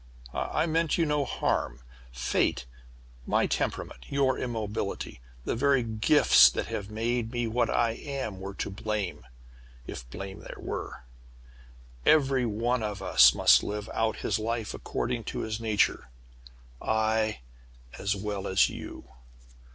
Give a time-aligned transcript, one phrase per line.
[0.33, 1.83] I meant you no harm.
[2.11, 2.65] Fate
[3.27, 8.55] my temperament, your immobility, the very gifts that have made me what I am were
[8.55, 9.27] to blame
[9.85, 11.03] if blame there were.
[12.03, 16.09] Every one of us must live out his life, according to his nature.
[16.81, 17.41] I,
[17.99, 19.07] as well as you!